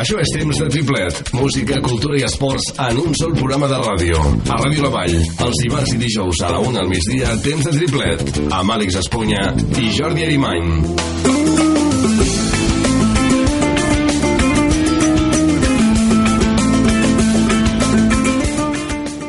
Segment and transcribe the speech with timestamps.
[0.00, 1.18] Això és temps de triplet.
[1.36, 4.22] Música, cultura i esports en un sol programa de ràdio.
[4.48, 7.74] A Ràdio La Vall, els dimarts i dijous a la una al migdia, temps de
[7.76, 8.24] triplet.
[8.48, 10.70] Amb Àlex Espunya i Jordi Arimany.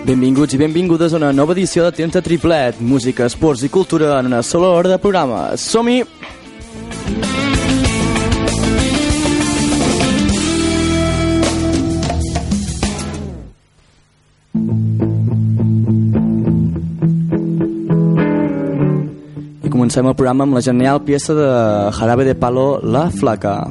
[0.08, 4.18] Benvinguts i benvingudes a una nova edició de Temps de Triplet, música, esports i cultura
[4.22, 5.50] en una sola hora de programa.
[5.60, 6.21] Som-hi!
[19.92, 21.48] Comencem el programa amb genial peça de
[21.98, 23.68] Jarabe de Palo, La Flaca.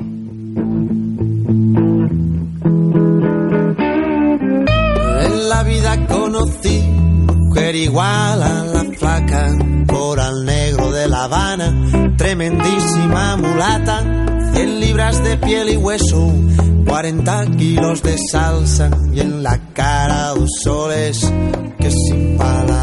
[5.24, 6.82] En la vida conocí
[7.26, 9.56] mujer igual a la flaca,
[9.86, 11.72] por al negro de La Habana,
[12.18, 14.02] tremendísima mulata,
[14.52, 16.30] 100 libras de piel y hueso,
[16.86, 21.32] 40 kilos de salsa y en la cara dos soles
[21.78, 22.79] que sin palabras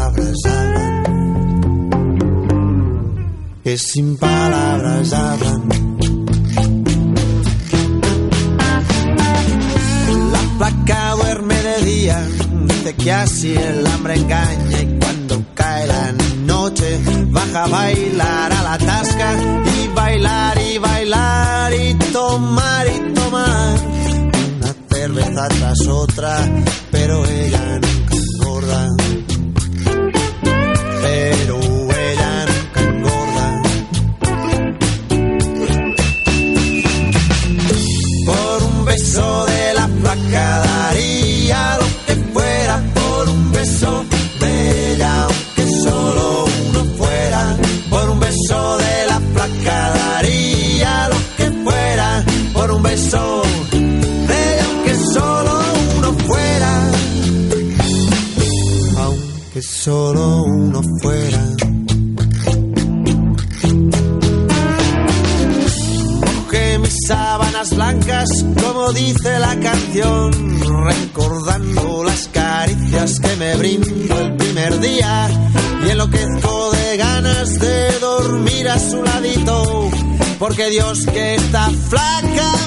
[3.68, 5.68] que sin palabras hablan.
[10.32, 12.18] La placa duerme de día,
[12.64, 16.14] dice que así el hambre engaña y cuando cae la
[16.46, 19.34] noche baja a bailar a la tasca
[19.76, 23.80] y bailar y bailar y tomar y tomar
[24.56, 26.32] una cerveza tras otra,
[26.90, 27.97] pero ella nunca
[59.78, 61.44] solo uno fuera.
[66.34, 68.28] Mojé mis sábanas blancas,
[68.60, 70.32] como dice la canción,
[70.84, 75.30] recordando las caricias que me brindó el primer día
[75.86, 79.90] y enloquezco de ganas de dormir a su ladito,
[80.40, 82.57] porque Dios que está flaca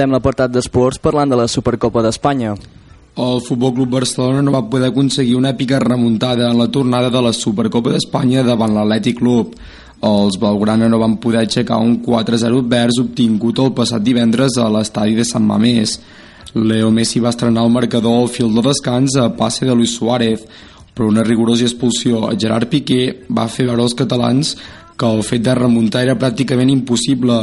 [0.00, 2.54] Encetem l'apartat d'esports parlant de la Supercopa d'Espanya.
[3.20, 7.20] El Futbol Club Barcelona no va poder aconseguir una èpica remuntada en la tornada de
[7.20, 9.52] la Supercopa d'Espanya davant l'Atlètic Club.
[10.00, 15.18] Els Blaugrana no van poder aixecar un 4-0 vers obtingut el passat divendres a l'estadi
[15.18, 15.98] de Sant Mamés.
[16.54, 20.46] Leo Messi va estrenar el marcador al fil de descans a passe de Luis Suárez,
[20.94, 24.56] però una rigorosa expulsió a Gerard Piqué va fer veure als catalans
[24.96, 27.42] que el fet de remuntar era pràcticament impossible.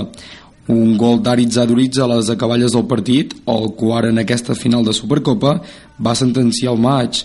[0.68, 4.94] Un gol d'Aritz Aduritz a les acaballes del partit, el quart en aquesta final de
[4.94, 5.62] Supercopa,
[6.04, 7.22] va sentenciar el maig.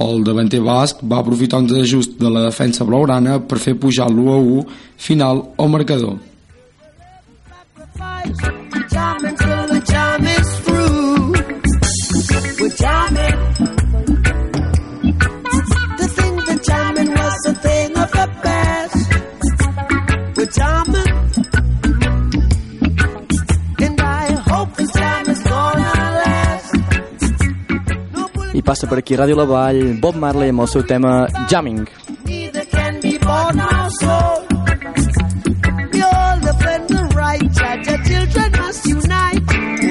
[0.00, 4.34] El davanter basc va aprofitar un desajust de la defensa blaugrana per fer pujar l'1
[4.34, 4.64] a 1
[4.96, 6.18] final al marcador.
[13.60, 13.69] I
[28.70, 31.82] passa per aquí Ràdio La Vall, Bob Marley amb el seu tema Jamming.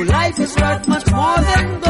[0.10, 1.89] Life is worth much more than gold.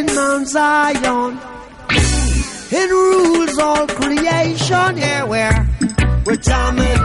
[0.00, 1.38] In Mount Zion,
[1.90, 4.96] it rules all creation.
[4.96, 5.68] Yeah, where
[6.24, 6.99] we're jamming,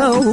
[0.00, 0.32] So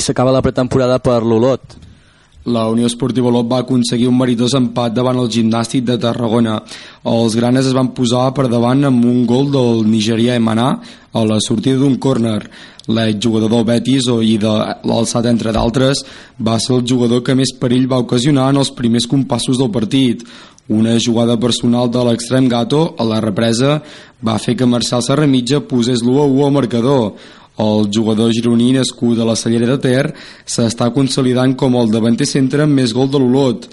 [0.00, 1.76] S'acaba la pretemporada per l'Olot.
[2.48, 6.56] La Unió Esportiva Olot va aconseguir un meritós empat davant el gimnàstic de Tarragona.
[7.04, 10.70] Els granes es van posar per davant amb un gol del nigerià Emaná
[11.12, 12.40] a la sortida d'un córner.
[12.88, 14.54] L'exjugador del Betis o i de
[14.88, 16.00] l'alçat entre d'altres
[16.40, 20.24] va ser el jugador que més perill va ocasionar en els primers compassos del partit.
[20.70, 23.82] Una jugada personal de l'extrem Gato a la represa
[24.24, 27.12] va fer que Marcel Serramitja posés l'1 a 1 al marcador.
[27.60, 30.14] El jugador gironí nascut a la Cellera de Ter
[30.48, 33.66] s'està consolidant com el davanter centre amb més gol de l'Olot.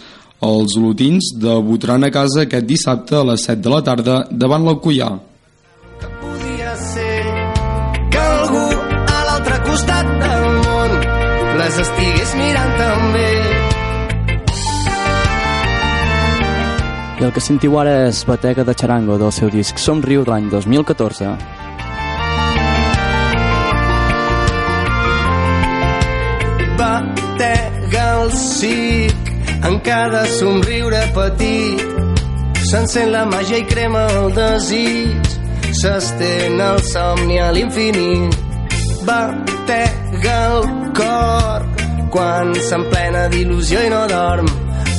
[0.43, 5.07] Els olotins debutaran a casa aquest dissabte a les 7 de la tarda davant l'Alcoià.
[6.03, 7.21] Podia ser
[8.11, 8.65] que algú
[9.13, 10.97] a l'altre costat del món
[11.61, 13.29] les estigués mirant també.
[17.17, 20.51] I el que sentiu ara és Batega de Charango del seu disc Somriu de l'any
[20.51, 21.66] 2014.
[28.27, 31.81] Batega el cic en cada somriure petit.
[32.69, 35.29] S'encén la màgia i crema el desig.
[35.71, 38.35] S'estén el somni a l'infinit.
[39.07, 40.67] Batega el
[40.97, 41.67] cor
[42.11, 44.49] quan s'emplena d'il·lusió i no dorm.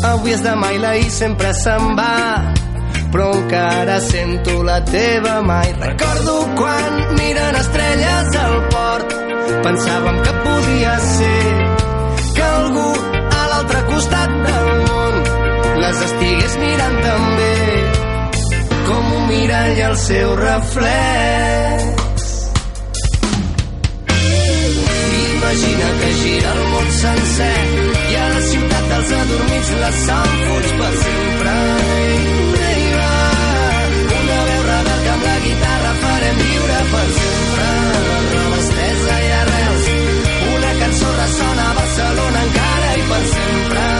[0.09, 2.55] Avui és demà i l'ahir sempre se'n va.
[3.13, 9.15] Però encara sento la teva mà i recordo quan miren estrelles al port.
[9.69, 11.47] Pensàvem que podia ser
[12.35, 13.18] que algú
[13.99, 15.15] costat del món
[15.83, 17.55] les estigués mirant també
[18.87, 22.37] com un mirall al seu reflex
[25.39, 27.59] Imagina que gira el món sencer
[28.05, 31.57] i a la ciutat dels adormits la sang fuig per sempre.
[34.21, 37.38] Una veu rebel que amb la guitarra farem viure per sempre.
[43.09, 43.98] Encara i per sempre.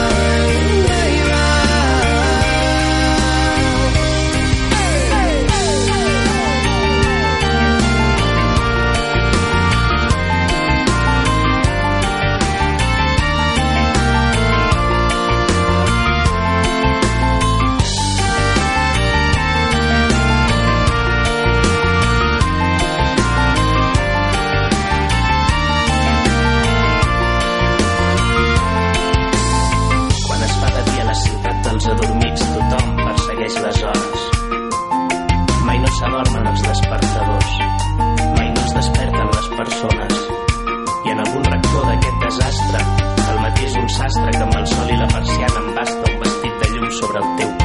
[36.19, 37.51] S'adormen els despertadors,
[38.35, 40.17] mai no es desperten les persones.
[41.05, 42.83] I en algun racó d'aquest desastre,
[43.35, 46.59] el matí és un sastre que amb el sol i la persiana embasta un vestit
[46.65, 47.58] de llum sobre el teu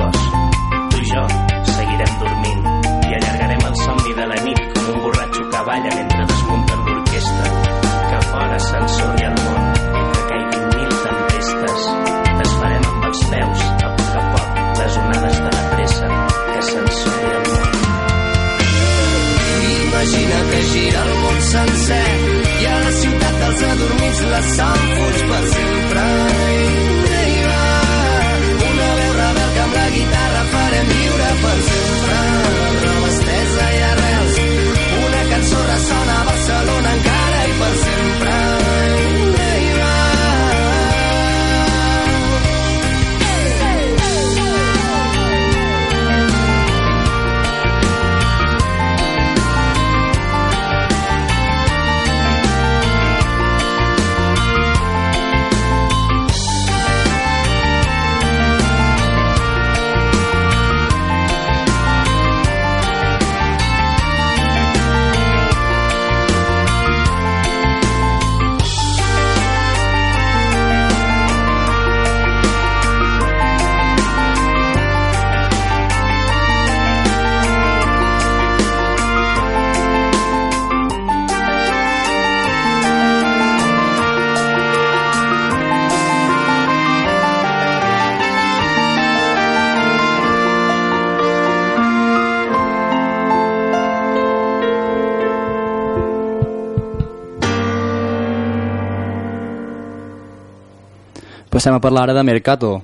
[101.64, 102.82] Passem a parlar ara de Mercato.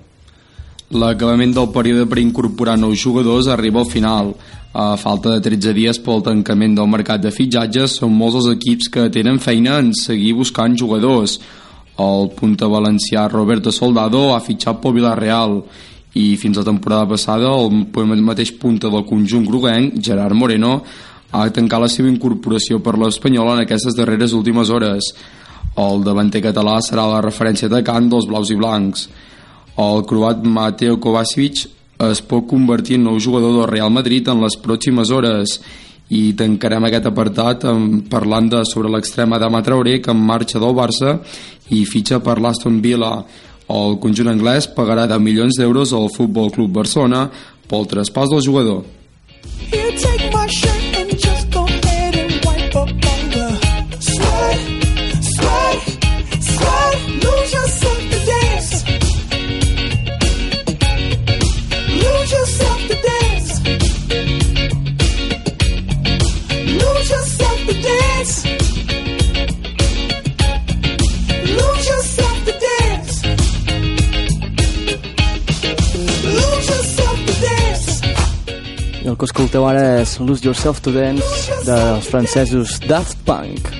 [0.88, 4.30] L'acabament del període per incorporar nous jugadors arriba al final.
[4.72, 8.88] A falta de 13 dies pel tancament del mercat de fitxatges, són molts els equips
[8.88, 11.34] que tenen feina en seguir buscant jugadors.
[12.00, 15.58] El punta valencià Roberto Soldado ha fitxat pel Villarreal
[16.16, 20.78] i fins la temporada passada el mateix punta del conjunt groguenc, Gerard Moreno,
[21.32, 25.12] ha tancat la seva incorporació per l'Espanyol en aquestes darreres últimes hores.
[25.80, 29.06] El davanter català serà la referència de camp dels blaus i blancs.
[29.80, 31.66] El croat Mateo Kovacic
[32.10, 35.60] es pot convertir en nou jugador del Real Madrid en les pròximes hores.
[36.10, 37.64] I tancarem aquest apartat
[38.10, 41.18] parlant de sobre l'extrema Adama Traoré que en marxa del Barça
[41.70, 43.12] i fitxa per l'Aston Villa.
[43.70, 47.28] El conjunt anglès pagarà 10 milions d'euros al Futbol Club Barcelona
[47.70, 48.82] pel traspàs del jugador.
[49.70, 50.79] Here, take my shirt
[79.20, 83.79] que escolteu ara és Lose Yourself to Dance dels francesos Daft Punk.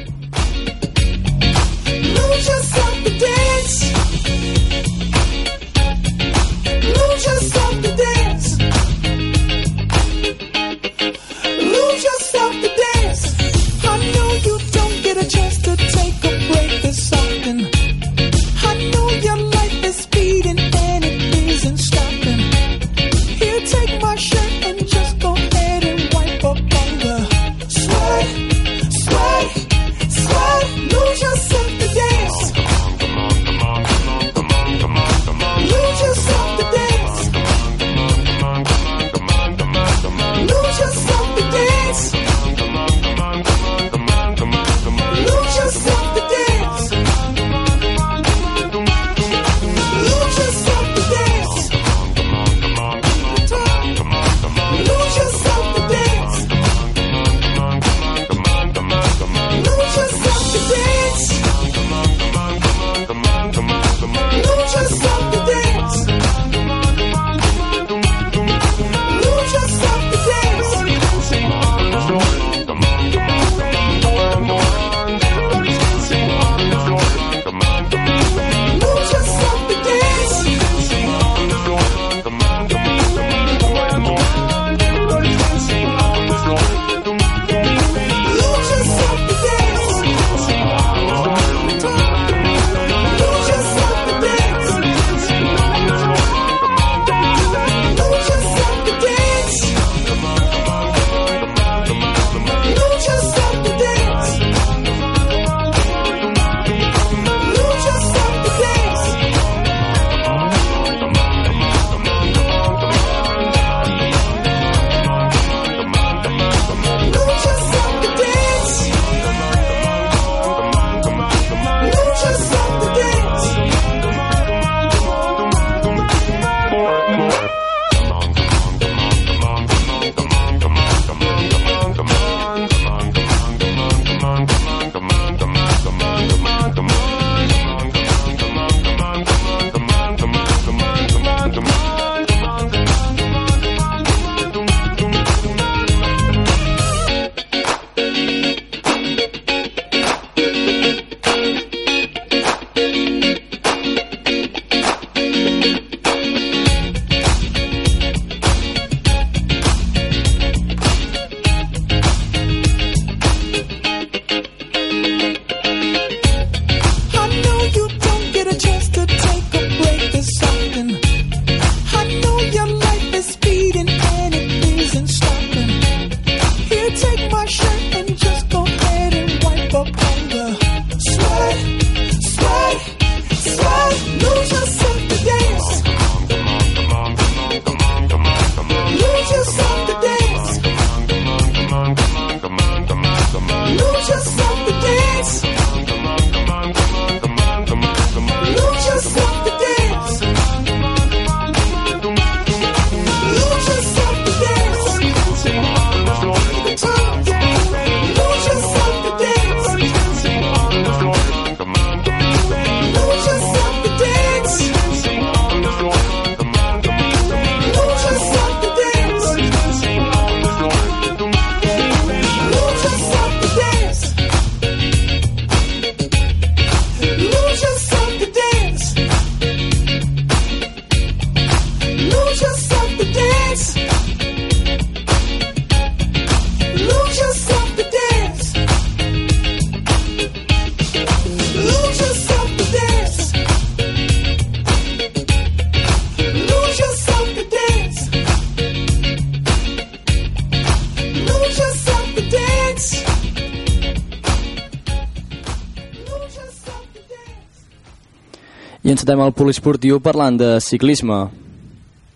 [259.10, 261.16] I encetem el poliesportiu parlant de ciclisme.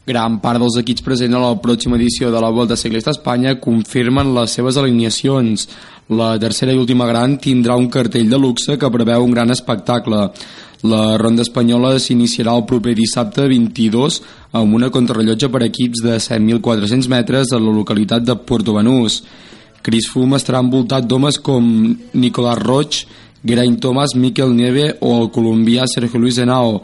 [0.07, 3.57] Gran part dels equips presents a la pròxima edició de la Volta Ciclista a Espanya
[3.59, 5.67] confirmen les seves alineacions.
[6.15, 10.29] La tercera i última gran tindrà un cartell de luxe que preveu un gran espectacle.
[10.87, 14.21] La ronda espanyola s'iniciarà el proper dissabte 22
[14.53, 19.25] amb una contrarrellotge per equips de 7.400 metres a la localitat de Puerto Banús.
[19.83, 21.67] Chris Froome estarà envoltat d'homes com
[22.15, 23.03] Nicolás Roig,
[23.45, 26.79] Geraint Thomas, Miquel Nieve o el colombià Sergio Luis Henao.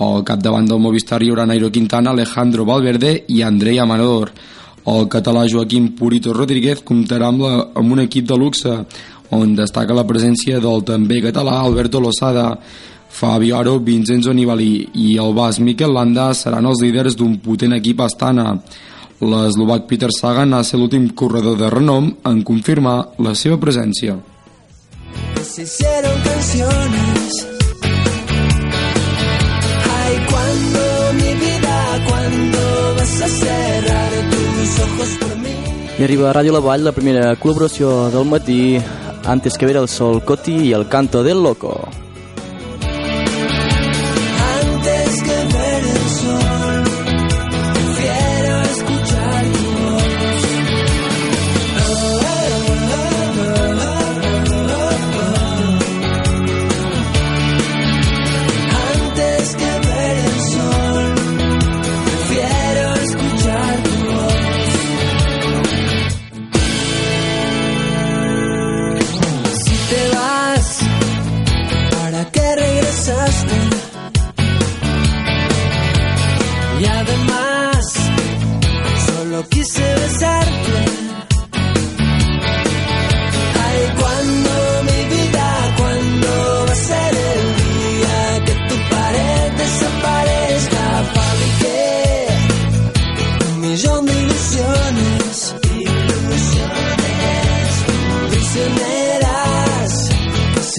[0.00, 4.32] Al capdavant del Movistar hi haurà Nairo Quintana, Alejandro Valverde i Andrei Amador.
[4.86, 8.72] El català Joaquim Purito Rodríguez comptarà amb, la, amb un equip de luxe
[9.36, 12.54] on destaca la presència del també català Alberto Losada.
[13.16, 18.00] Fabio Aro, Vincenzo Nibali i el bas Mikel Landa seran els líders d'un potent equip
[18.04, 18.54] Astana.
[19.20, 24.18] L'eslovac Peter Sagan ha ser l'últim corredor de renom en confirmar la seva presència.
[25.42, 27.46] Se hicieron canciones.
[29.98, 35.54] Ay, cuando mi vida, cuando vas a cerrar tus ojos por mí.
[35.98, 38.78] I arriba a Ràdio La Vall la primera col·laboració del matí
[39.24, 41.88] antes que ver el sol Coti i el canto del loco.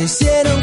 [0.08, 0.57] Hicieron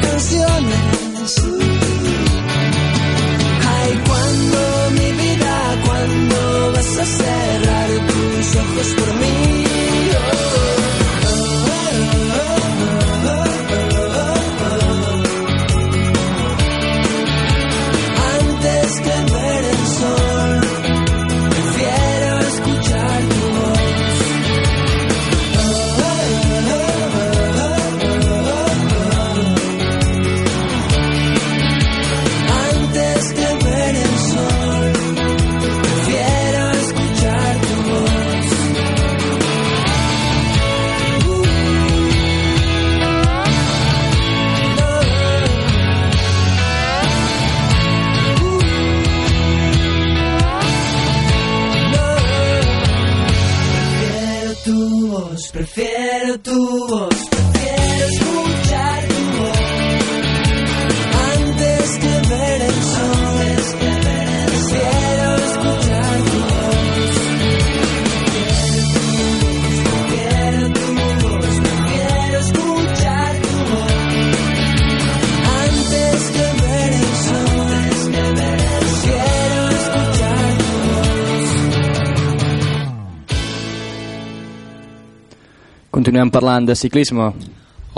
[86.14, 87.24] Continuem parlant de ciclisme.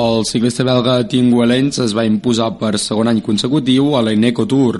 [0.01, 4.79] El ciclista belga Tim Wellens es va imposar per segon any consecutiu a l'Eneco Tour.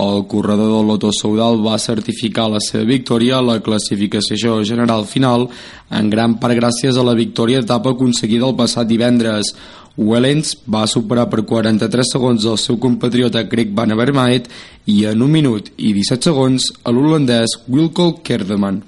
[0.00, 5.50] El corredor del Loto Soudal va certificar la seva victòria a la classificació general final
[5.92, 9.52] en gran part gràcies a la victòria d'etapa aconseguida el passat divendres.
[9.98, 14.48] Wellens va superar per 43 segons el seu compatriota Greg Van Avermaet
[14.86, 18.86] i en un minut i 17 segons a l'holandès Wilco Kerdeman.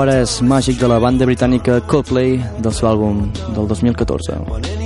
[0.00, 3.20] Ara és Màgic de la banda britànica Coldplay del seu àlbum
[3.52, 4.79] del 2014.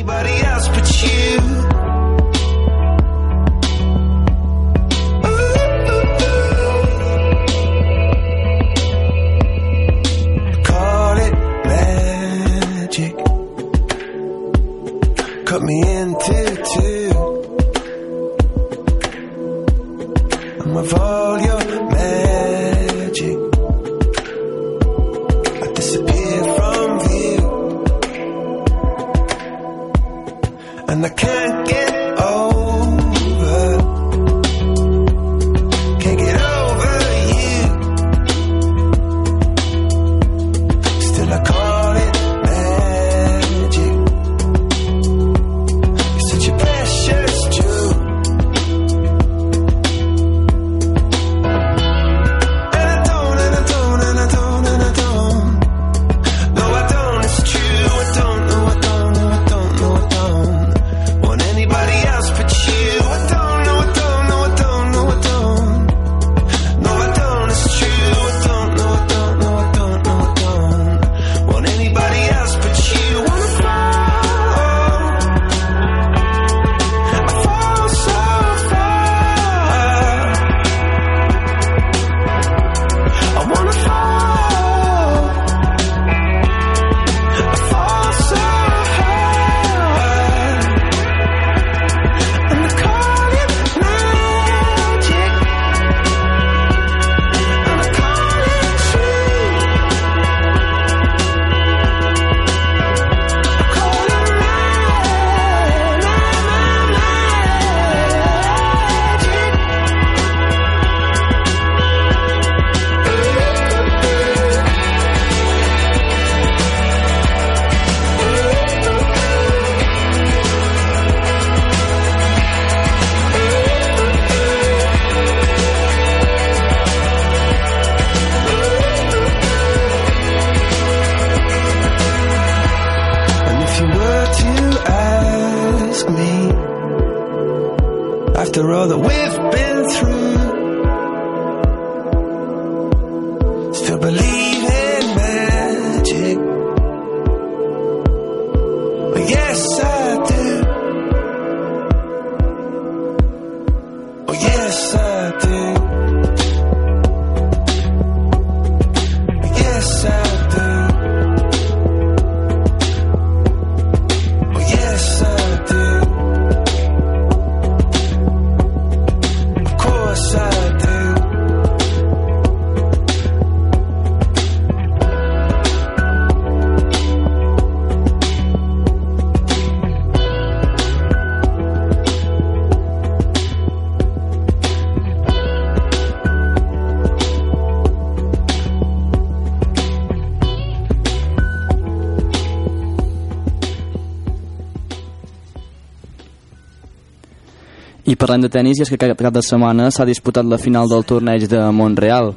[198.25, 201.05] Parlem de tennis, i és que aquest cap de setmana s'ha disputat la final del
[201.05, 202.33] torneig de Montreal.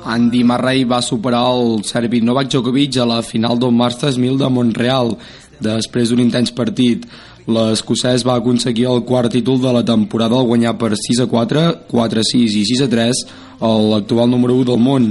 [0.00, 4.48] Andy Murray va superar el serbi Novak Djokovic a la final del Masters 1000 de
[4.48, 5.12] Montreal
[5.60, 7.04] després d'un intens partit.
[7.44, 11.64] L'escocès va aconseguir el quart títol de la temporada al guanyar per 6 a 4,
[11.90, 13.24] 4 a 6 i 6 a 3
[13.90, 15.10] l'actual número 1 del món.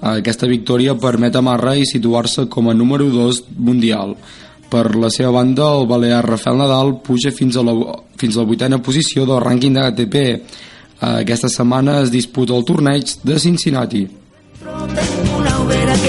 [0.00, 4.16] Aquesta victòria permet a Murray situar-se com a número 2 mundial.
[4.72, 7.74] Per la seva banda, el balear Rafael Nadal puja fins a la,
[8.22, 10.16] fins a la vuitena posició del rànquing de ATP.
[11.02, 14.02] Aquesta setmana es disputa el torneig de Cincinnati.
[15.38, 15.54] Una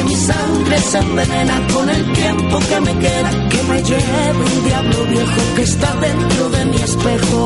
[0.06, 5.06] mi sangre se envenena con el tiempo que me queda, que me lleve un diablo
[5.14, 7.40] viejo que está dentro de mi espejo.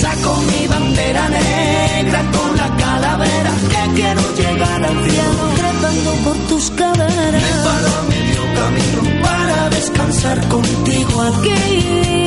[0.00, 6.70] Saco mi bandera negra con la calavera que quiero llegar al cielo trepando por tus
[6.70, 7.42] caderas.
[7.42, 8.17] Me paro a medio
[8.58, 12.17] camino para descansar contigo aquí.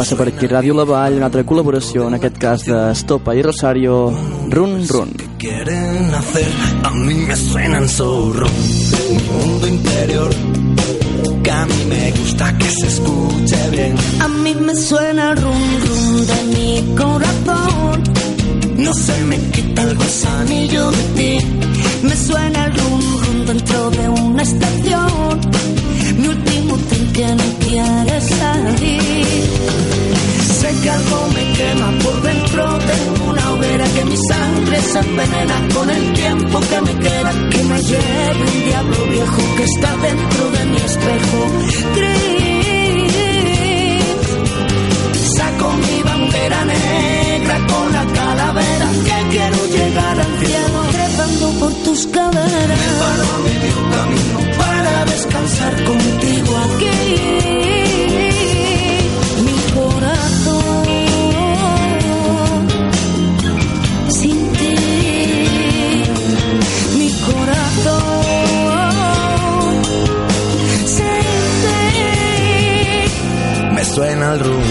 [0.00, 3.42] Passa per aquí Ràdio La Vall, una altra col·laboració, en aquest cas de Estopa i
[3.44, 3.96] Rosario,
[4.48, 5.10] Run Run.
[5.36, 6.52] quieren hacer,
[6.84, 8.46] a mí me suenan zorro.
[9.10, 10.30] Mi mundo interior,
[11.42, 13.94] que a mí me gusta que se escuche bien.
[14.20, 18.02] A mí me suena el rum rum de mi corazón.
[18.78, 21.46] No se me quita el gusanillo de ti.
[22.04, 25.40] Me suena el rum rum dentro de una estación.
[26.20, 29.89] Mi último tren que no quiere salir.
[30.82, 32.78] Que algo me quema por dentro.
[32.78, 37.32] Tengo una hoguera que mi sangre se envenena con el tiempo que me queda.
[37.50, 41.38] Que me lleve un diablo viejo que está dentro de mi espejo.
[41.96, 42.50] Gris.
[45.36, 52.06] Saco mi bandera negra con la calavera que quiero llegar al cielo trepando por tus
[52.06, 52.78] caderas.
[52.80, 57.49] Me paro a medio camino para descansar contigo aquí.
[74.00, 74.62] Suena el rum.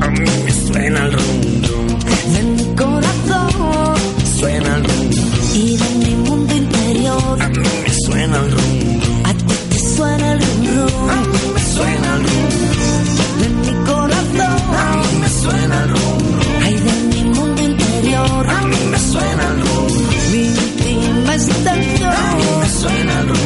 [0.00, 1.40] A mí me suena el rum
[2.34, 3.96] de mi corazón.
[4.38, 5.10] Suena el rum.
[5.52, 7.42] Y de mi mundo interior.
[7.42, 9.00] A mí me suena el rum.
[9.28, 11.08] A ti te suena el rum rum.
[11.54, 12.48] Me suena el rum.
[13.40, 15.20] De mi corazón.
[15.20, 16.22] Me suena el rum
[16.64, 18.46] Ay, de mi mundo interior.
[18.48, 19.92] A mí me suena el rum.
[20.32, 22.60] Mi íntima extensión.
[22.62, 23.43] Me suena el rum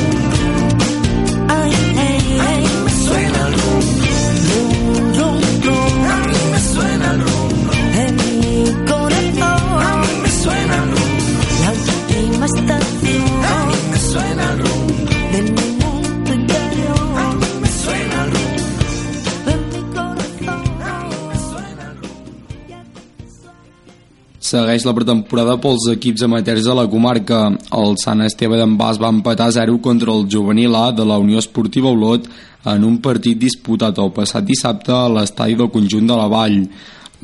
[24.49, 27.39] Segueix la pretemporada pels equips amateurs de la comarca.
[27.77, 31.19] El Sant Esteve d'en Bas va empatar a 0 contra el juvenil A de la
[31.21, 32.31] Unió Esportiva Olot
[32.73, 36.63] en un partit disputat el passat dissabte a l'estadi del conjunt de la Vall.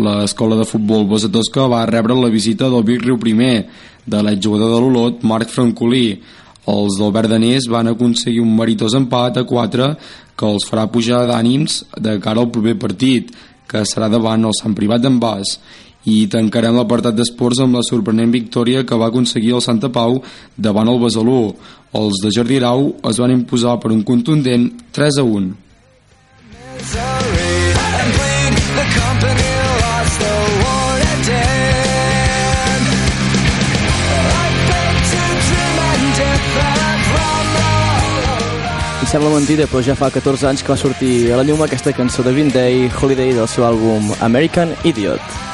[0.05, 3.55] L'escola de futbol Bosa Tosca va rebre la visita del Vic Riu Primer,
[4.05, 6.19] de l'exjugador de l'Olot, Marc Francolí.
[6.69, 9.89] Els del Verdaners van aconseguir un meritós empat a 4
[10.37, 13.33] que els farà pujar d'ànims de cara al proper partit,
[13.65, 15.57] que serà davant el Sant Privat d'en Bas
[16.05, 20.23] i tancarem l'apartat d'esports amb la sorprenent victòria que va aconseguir el Santa Pau
[20.57, 21.55] davant el Besalú.
[21.95, 25.55] Els de Jordi Arau es van imposar per un contundent 3 a 1.
[28.05, 28.53] and bleed.
[28.79, 29.51] The company
[29.83, 32.81] lost the war to dead.
[34.35, 37.73] I beg to dream and depart from the
[39.05, 41.93] I sembla mentida, però ja fa 14 anys que va sortir a la llum aquesta
[41.93, 45.54] cançó de Green Day, Holiday, del seu àlbum American Idiot.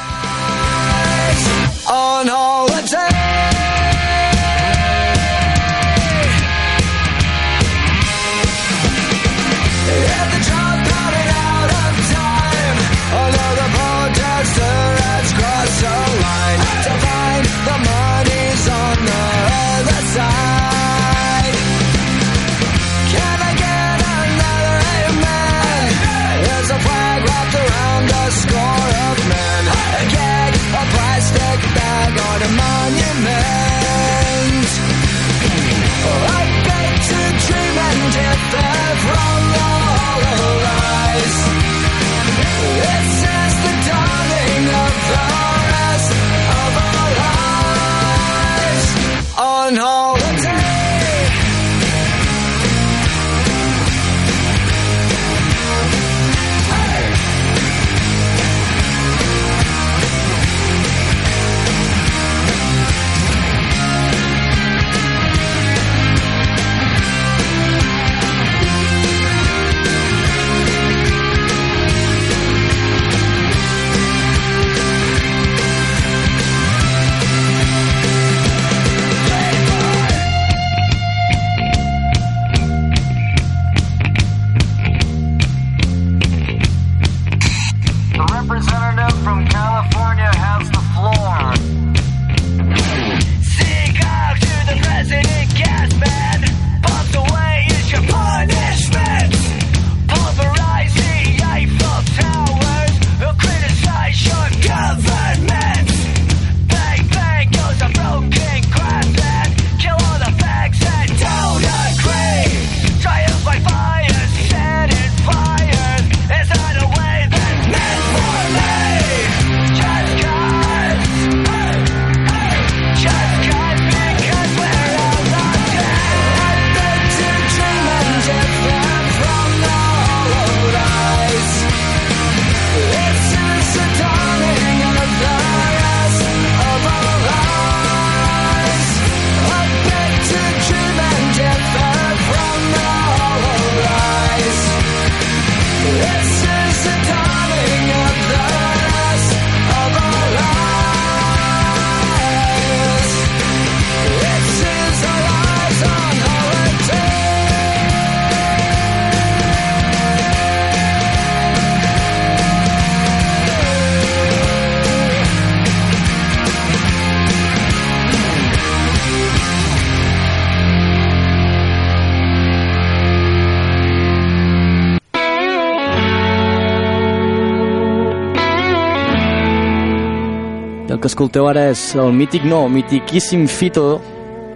[181.11, 183.99] Escolteu ara és el mític, no, mitiquíssim Fito,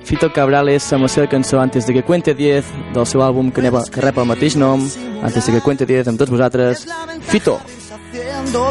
[0.06, 3.64] Fito Cabrales amb la seva cançó Antes de que cuente 10 del seu àlbum que,
[3.66, 4.84] neva, que rep el mateix nom
[5.22, 6.86] Antes de que cuente 10 amb tots vosaltres
[7.28, 7.60] Fito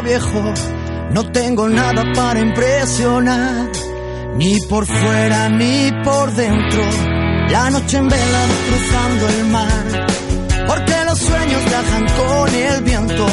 [0.03, 0.53] viejo,
[1.11, 3.69] no tengo nada para impresionar,
[4.35, 6.81] ni por fuera ni por dentro.
[7.49, 10.07] La noche en vela cruzando el mar,
[10.67, 13.27] porque los sueños viajan con el viento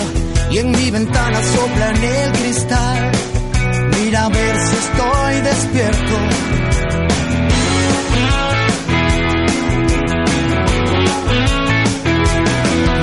[0.50, 3.31] y en mi ventana soplan el cristal.
[4.14, 6.18] A ver si estoy despierto.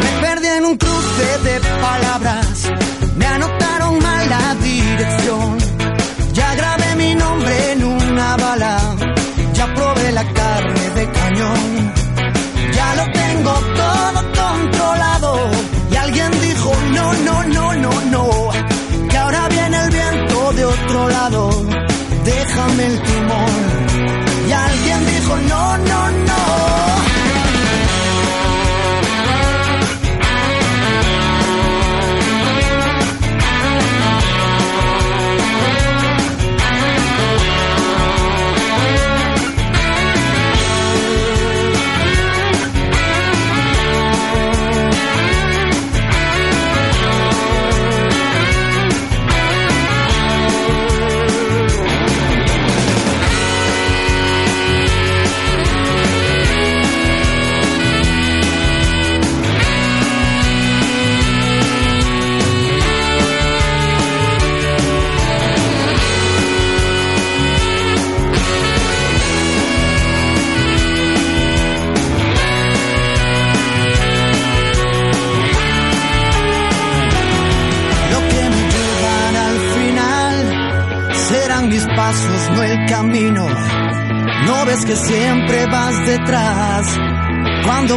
[0.01, 2.71] Me perdí en un cruce de palabras,
[3.17, 3.58] me anotaron
[22.69, 24.47] déjame el timón.
[24.47, 26.18] Y alguien dijo, no, no, no.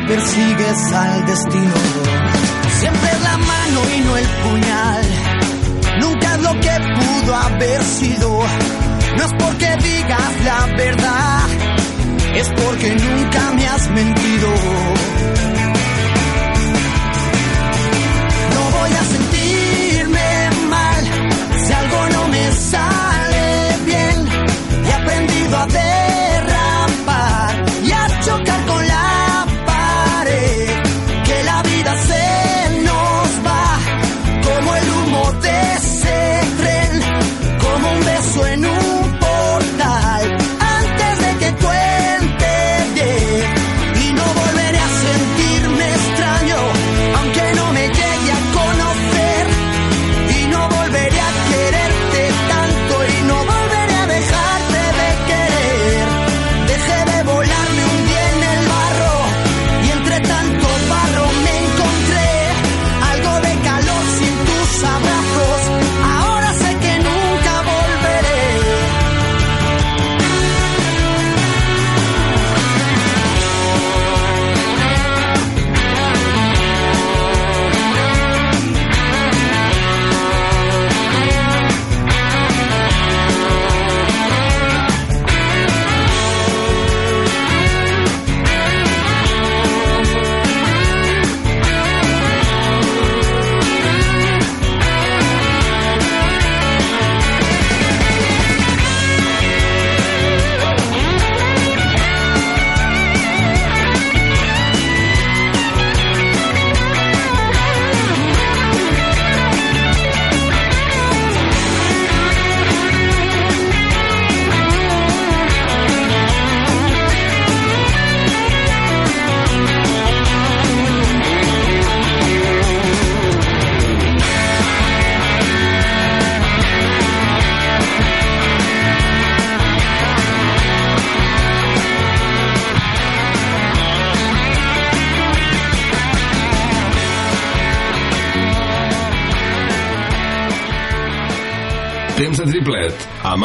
[0.07, 1.82] Persigues al destino.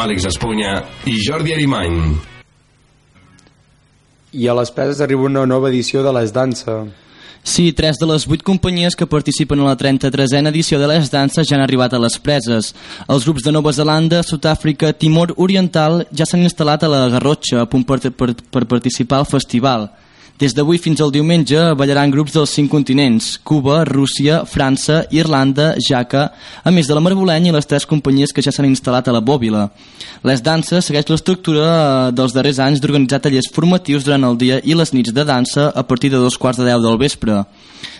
[0.08, 0.70] Àlex Espunya
[1.04, 1.96] i Jordi Arimany.
[4.32, 6.78] I a les preses arriba una nova edició de Les Dansa.
[7.44, 11.44] Sí, tres de les vuit companyies que participen a la 33a edició de les danses
[11.44, 12.72] ja han arribat a les preses.
[13.04, 17.68] Els grups de Nova Zelanda, Sud-àfrica, Timor Oriental ja s'han instal·lat a la Garrotxa a
[17.68, 19.90] punt per, per, per participar al festival.
[20.38, 26.28] Des d'avui fins al diumenge ballaran grups dels cinc continents, Cuba, Rússia, França, Irlanda, Jaca,
[26.62, 29.18] a més de la Marbolenya i les tres companyies que ja s'han instal·lat a la
[29.18, 29.64] Bòbila.
[30.22, 34.78] Les danses segueix l'estructura eh, dels darrers anys d'organitzar tallers formatius durant el dia i
[34.78, 37.42] les nits de dansa a partir de dos quarts de deu del vespre.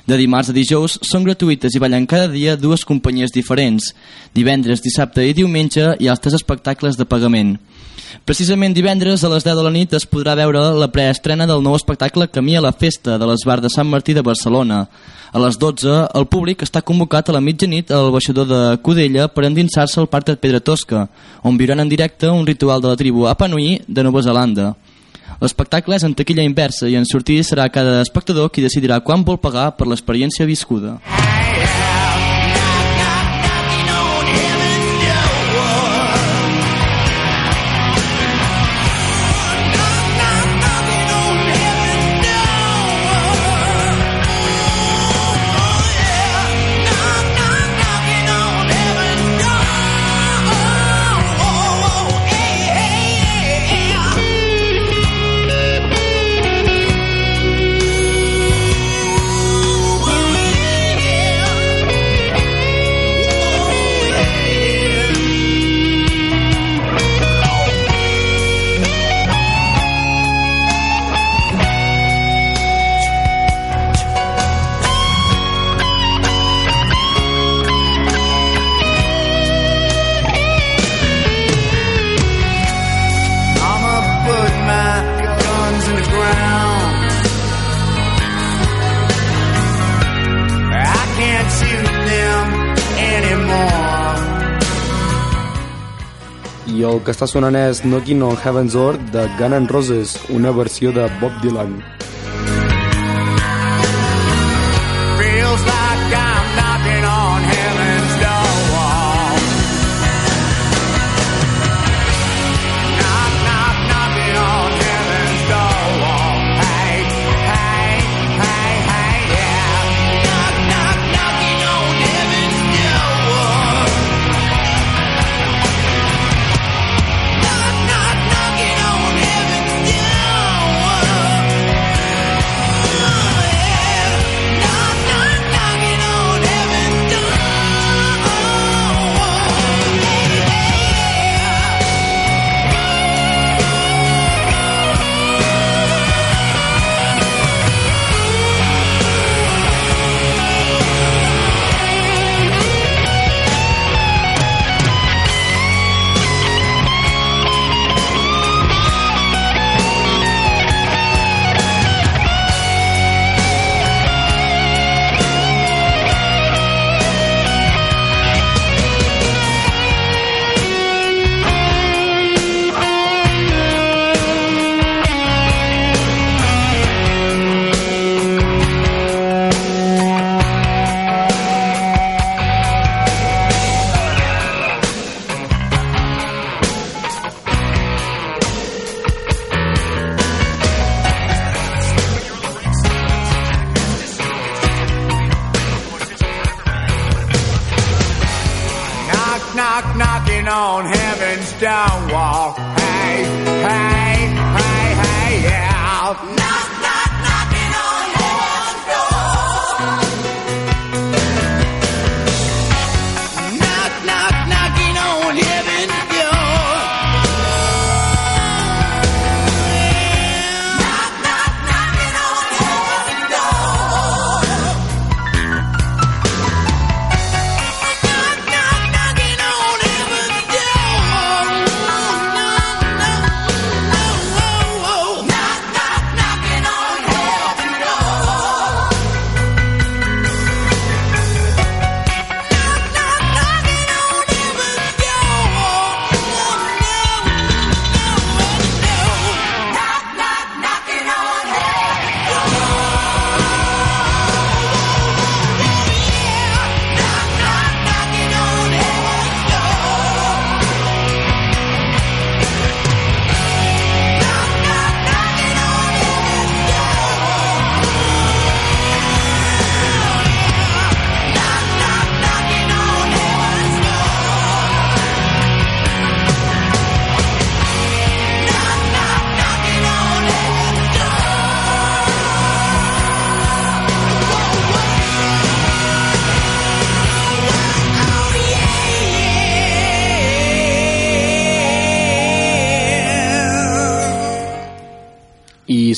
[0.06, 3.90] De dimarts a dijous són gratuïtes i ballen cada dia dues companyies diferents.
[4.38, 7.56] Divendres, dissabte i diumenge hi ha els tres espectacles de pagament.
[8.24, 11.76] Precisament divendres a les 10 de la nit es podrà veure la preestrena del nou
[11.78, 14.86] espectacle Camí a la Festa de l'Esbar de Sant Martí de Barcelona.
[15.32, 19.44] A les 12 el públic està convocat a la mitjanit al baixador de Cudella per
[19.48, 21.06] endinsar-se al Parc de Pedra Tosca,
[21.42, 24.74] on viuran en directe un ritual de la tribu Apanui de Nova Zelanda.
[25.40, 29.38] L'espectacle és en taquilla inversa i en sortir serà cada espectador qui decidirà quan vol
[29.38, 30.98] pagar per l'experiència viscuda.
[31.04, 31.37] I'ma
[97.08, 101.08] que està sonant és Knocking on Heaven's Door de Gun N' Roses, una versió de
[101.22, 101.78] Bob Dylan.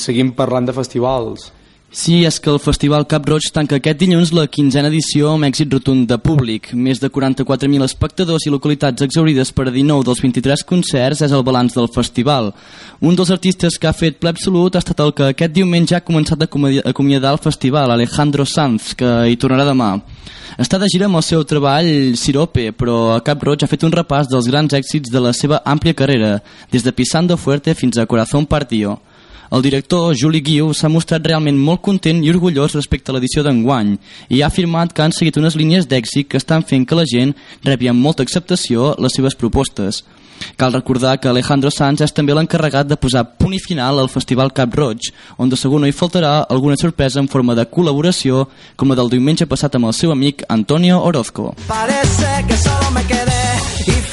[0.01, 1.51] Seguim parlant de festivals.
[1.93, 5.73] Sí, és que el Festival Cap Roig tanca aquest dilluns la quinzena edició amb èxit
[5.73, 6.69] rotund de públic.
[6.71, 11.43] Més de 44.000 espectadors i localitats exaurides per a 19 dels 23 concerts és el
[11.43, 12.53] balanç del festival.
[13.03, 16.05] Un dels artistes que ha fet ple absolut ha estat el que aquest diumenge ha
[16.07, 16.47] començat a
[16.93, 19.97] acomiadar el festival, Alejandro Sanz, que hi tornarà demà.
[20.63, 23.91] Està de gira amb el seu treball Sirope, però a Cap Roig ha fet un
[23.91, 26.37] repàs dels grans èxits de la seva àmplia carrera,
[26.71, 29.01] des de Pisando Fuerte fins a Corazón Partido.
[29.51, 33.97] El director, Juli Guiu, s'ha mostrat realment molt content i orgullós respecte a l'edició d'enguany
[34.31, 37.33] i ha afirmat que han seguit unes línies d'èxit que estan fent que la gent
[37.67, 40.05] rebi amb molta acceptació les seves propostes.
[40.55, 44.55] Cal recordar que Alejandro Sanz és també l'encarregat de posar punt i final al Festival
[44.55, 48.47] Cap Roig, on de segur no hi faltarà alguna sorpresa en forma de col·laboració,
[48.79, 51.53] com la del diumenge passat amb el seu amic Antonio Orozco.
[51.67, 53.40] Parece que solo me quedé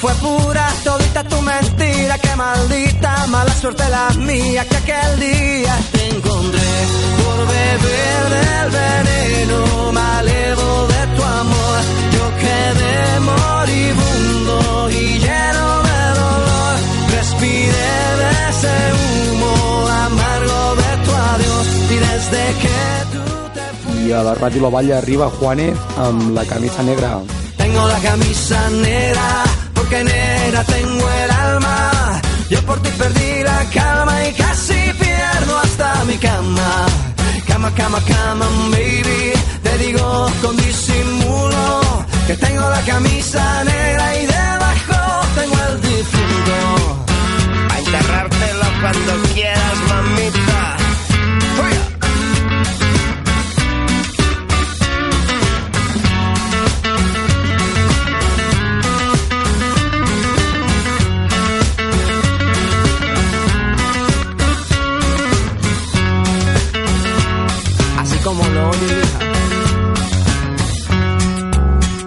[0.01, 2.19] fue pura todita tu mentira.
[2.19, 6.73] Que maldita mala suerte la mía que aquel día te encontré
[7.21, 9.93] por beber del veneno.
[9.93, 11.79] Me alevo de tu amor.
[12.17, 16.75] Yo quedé moribundo y lleno de dolor.
[17.19, 22.79] Respiré de ese humo amargo de tu adiós y desde que
[23.13, 23.25] tú
[23.55, 23.67] te
[24.07, 27.21] I a la Ràdio La Valla arriba Juanes amb la camisa negra.
[27.59, 29.45] Tengo la camisa negra,
[29.89, 32.21] porque negra tengo el alma.
[32.51, 36.87] Yo por ti perdí la calma y casi pierdo hasta mi cama.
[37.47, 39.33] Cama, cama, cama, baby.
[39.63, 41.81] Te digo con disimulo
[42.27, 46.57] que tengo la camisa negra y debajo tengo el difunto.
[47.73, 50.58] A enterrártelo cuando quieras, mamita.
[68.25, 69.03] Como lo oye.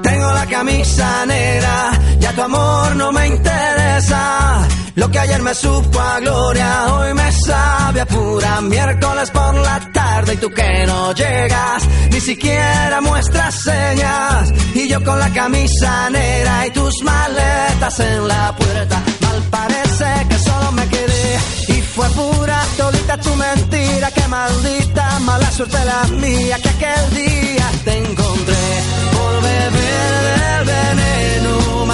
[0.03, 4.67] Tengo la camisa negra, ya tu amor no me interesa.
[4.95, 9.79] Lo que ayer me supo a gloria, hoy me sabe a pura miércoles por la
[9.93, 14.53] tarde y tú que no llegas, ni siquiera muestras señas.
[14.75, 20.37] Y yo con la camisa negra y tus maletas en la puerta, mal parece que
[20.39, 21.60] solo me quedé
[21.95, 27.97] fue pura todita tu mentira, que maldita mala suerte la mía, que aquel día te
[27.97, 28.67] encontré
[29.13, 31.85] por beber del veneno,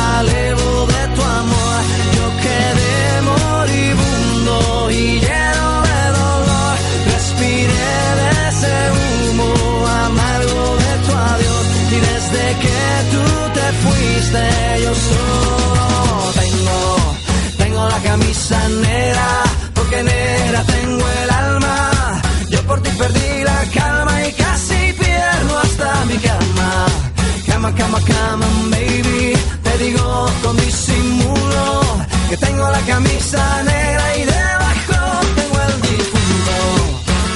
[32.79, 34.99] la camisa negra y debajo
[35.35, 36.57] tengo el difunto,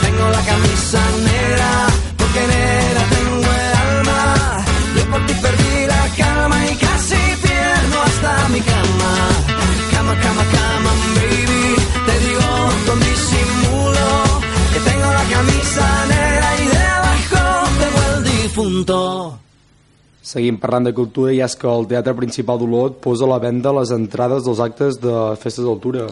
[0.04, 1.72] tengo la camisa negra,
[2.18, 4.66] porque negra tengo el alma,
[4.96, 9.14] yo por ti perdí la calma y casi pierdo hasta mi cama,
[9.94, 11.66] cama, cama, cama, baby,
[12.08, 12.50] te digo
[12.88, 14.08] con disimulo
[14.74, 17.44] que tengo la camisa negra y debajo
[17.82, 19.31] tengo el difunto.
[20.32, 23.74] Seguim parlant de cultura i és que el Teatre Principal d'Olot posa a la venda
[23.76, 26.06] les entrades dels actes de festes d'altura.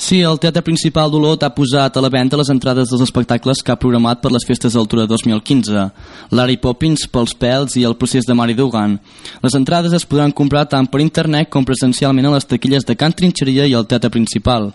[0.00, 3.74] Sí, el Teatre Principal d'Olot ha posat a la venda les entrades dels espectacles que
[3.74, 5.84] ha programat per les festes d'altura 2015,
[6.32, 8.96] Larry Poppins pels pèls i el procés de Mari Dugan.
[9.44, 13.12] Les entrades es podran comprar tant per internet com presencialment a les taquilles de Can
[13.12, 14.72] Trinxeria i al Teatre Principal.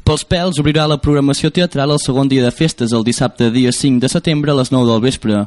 [0.00, 4.00] Pels pèls obrirà la programació teatral el segon dia de festes, el dissabte dia 5
[4.00, 5.44] de setembre a les 9 del vespre.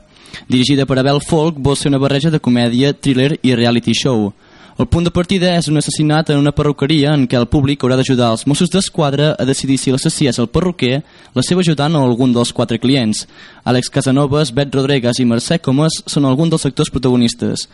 [0.48, 4.30] Dirigida per Abel Folk, vol ser una barreja de comèdia, thriller i reality show.
[4.76, 7.96] El punt de partida és un assassinat en una perruqueria en què el públic haurà
[7.96, 10.98] d'ajudar els Mossos d'Esquadra a decidir si l'assassí és el perruquer,
[11.32, 13.24] la seva ajudant o algun dels quatre clients.
[13.64, 17.70] Àlex Casanovas, Bet Rodríguez i Mercè Comas són alguns dels actors protagonistes.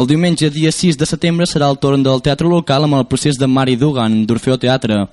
[0.00, 3.36] El diumenge, dia 6 de setembre, serà el torn del teatre local amb el procés
[3.36, 5.04] de Mari Dugan, d'Orfeo Teatre.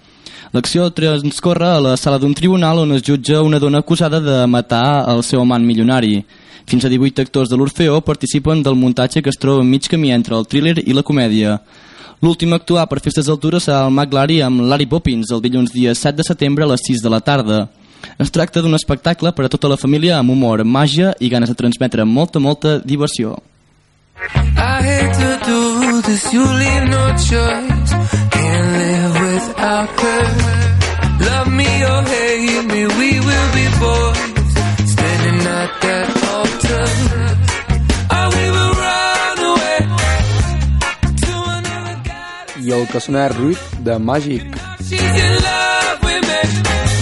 [0.53, 5.09] L'acció transcorre a la sala d'un tribunal on es jutja una dona acusada de matar
[5.09, 6.19] el seu amant milionari.
[6.69, 10.37] Fins a 18 actors de l'Orfeo participen del muntatge que es troba mig camí entre
[10.37, 11.57] el thriller i la comèdia.
[12.21, 15.73] L'últim a actuar per festes d'altura serà el Mac Larry amb Larry Poppins el dilluns
[15.73, 17.67] dia 7 de setembre a les 6 de la tarda.
[18.21, 21.57] Es tracta d'un espectacle per a tota la família amb humor, màgia i ganes de
[21.57, 23.39] transmetre molta, molta diversió.
[24.21, 27.93] I hate to do this, you leave no choice.
[28.29, 28.92] Can't live
[29.47, 30.23] without her.
[31.29, 34.51] Love me or hate me, we will be boys.
[34.93, 36.85] Standing at that altar.
[38.15, 39.79] Oh, we will run away
[41.23, 41.95] to another
[42.55, 44.45] I el que sona és Ruit, de Màgic.
[44.87, 46.92] She's in love with me.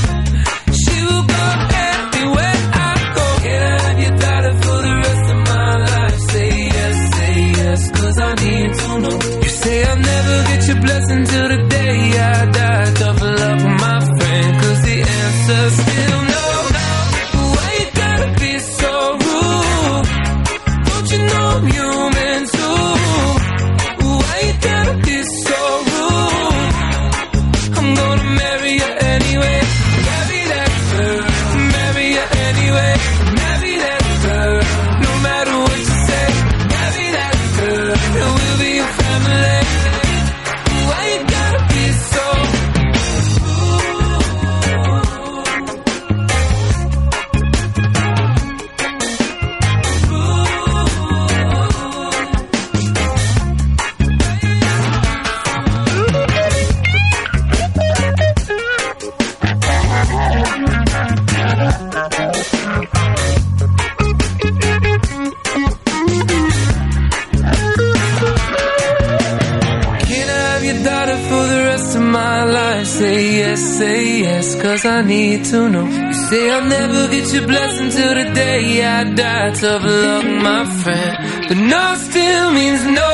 [71.12, 72.88] Your for the rest of my life?
[72.88, 75.86] Say yes, say yes, cause I need to know.
[75.86, 79.52] You say I'll never get your blessing till the day I die.
[79.62, 81.48] Tough luck, my friend.
[81.48, 83.12] But no still means no.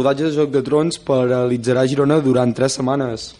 [0.00, 3.30] Rodatge de Joc de Trons paralitzarà Girona durant tres setmanes.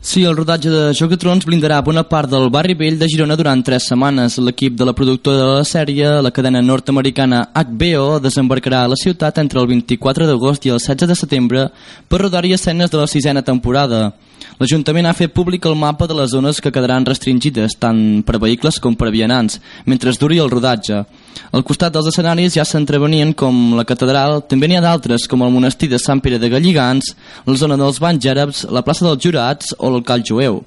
[0.00, 3.34] Sí, el rodatge de Joc de Trons blindarà bona part del barri vell de Girona
[3.38, 4.36] durant tres setmanes.
[4.38, 9.38] L'equip de la productora de la sèrie, la cadena nord-americana HBO, desembarcarà a la ciutat
[9.42, 11.66] entre el 24 d'agost i el 16 de setembre
[12.08, 14.12] per rodar-hi escenes de la sisena temporada.
[14.58, 18.78] L'Ajuntament ha fet públic el mapa de les zones que quedaran restringides, tant per vehicles
[18.82, 21.04] com per vianants, mentre duri el rodatge.
[21.52, 25.54] Al costat dels escenaris ja s'entrevenien com la catedral, també n'hi ha d'altres com el
[25.54, 27.14] monestir de Sant Pere de Galligants,
[27.46, 30.62] la zona dels banys àrabs, la plaça dels jurats o el cal jueu.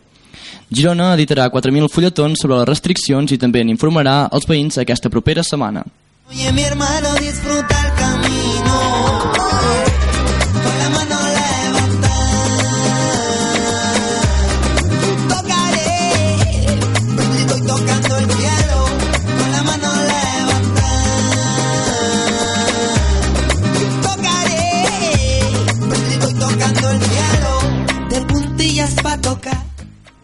[0.72, 5.84] Girona editarà 4.000 fulletons sobre les restriccions i també n'informarà els veïns aquesta propera setmana.
[6.32, 9.91] Oye, mi hermano, disfruta el camino.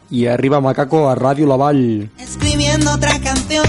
[0.10, 2.10] I arriba Macaco a Ràdio La Vall.
[2.18, 3.66] Escribiendo otra canción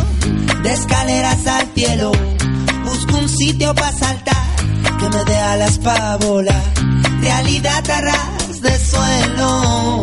[0.63, 2.13] de escaleras al cielo.
[2.85, 4.47] Busco un sitio para saltar
[5.01, 6.63] que me dé alas para volar.
[7.21, 10.01] Realidad a ras de suelo.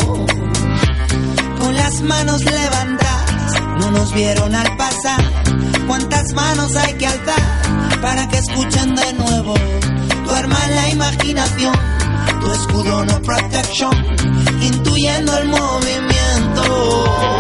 [1.59, 5.23] Con las manos levantadas, no nos vieron al pasar.
[5.88, 9.53] ¿Cuántas manos hay que alzar para que escuchen de nuevo?
[10.25, 11.75] Tu arma en la imaginación,
[12.41, 13.95] tu escudo no protection,
[14.61, 16.14] intuyendo el movimiento.
[16.56, 17.34] Con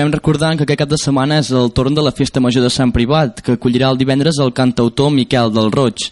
[0.00, 2.70] acabem recordant que aquest cap de setmana és el torn de la Festa Major de
[2.72, 6.06] Sant Privat, que acollirà el divendres el cantautor Miquel del Roig.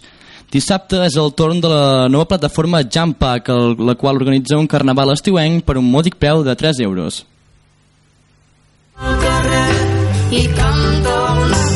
[0.53, 2.83] Dissabte és el torn de la nova plataforma
[3.49, 7.25] el- la qual organitza un carnaval estiuenc per un mòdic preu de 3 euros.
[10.31, 11.09] i canto
[11.45, 11.68] una.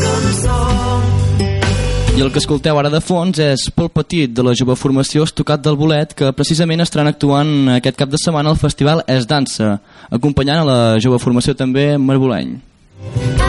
[2.14, 5.64] I el que escolteu ara de fons és Pol Petit, de la jove formació Estocat
[5.66, 9.80] del Bolet, que precisament estaran actuant aquest cap de setmana al festival Es Dansa,
[10.14, 12.60] acompanyant a la jove formació també Marboleny.
[13.02, 13.43] També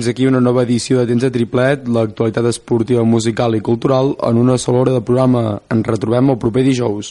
[0.00, 4.38] fins aquí una nova edició de Temps de Triplet, l'actualitat esportiva, musical i cultural en
[4.40, 5.58] una sola hora de programa.
[5.68, 7.10] Ens retrobem el proper dijous.